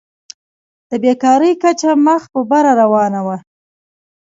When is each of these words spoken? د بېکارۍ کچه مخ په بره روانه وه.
د 0.89 0.91
بېکارۍ 1.03 1.53
کچه 1.61 1.91
مخ 2.05 2.21
په 2.33 2.39
بره 2.49 2.71
روانه 2.81 3.19
وه. 3.25 3.37